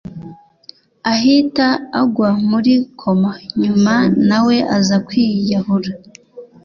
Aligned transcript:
ahita 1.13 1.67
agwa 2.01 2.29
muri 2.49 2.73
coma 2.99 3.31
nyuma 3.61 3.93
nawe 4.27 4.55
aza 4.75 4.97
kwiyahura. 5.07 5.91